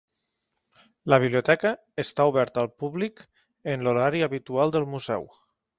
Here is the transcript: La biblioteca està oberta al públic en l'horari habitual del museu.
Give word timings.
La 1.13 1.19
biblioteca 1.25 1.73
està 2.05 2.27
oberta 2.33 2.65
al 2.65 2.73
públic 2.85 3.25
en 3.75 3.87
l'horari 3.89 4.29
habitual 4.31 4.77
del 4.79 4.93
museu. 4.97 5.35